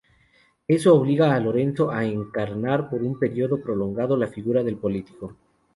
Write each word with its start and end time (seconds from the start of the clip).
Eso 0.67 0.95
obliga 0.95 1.35
a 1.35 1.39
Lorenzo 1.39 1.91
a 1.91 2.03
encarnar 2.05 2.89
por 2.89 3.03
un 3.03 3.19
periodo 3.19 3.61
prolongado 3.61 4.17
la 4.17 4.25
figura 4.29 4.63
del 4.63 4.77
político. 4.77 5.35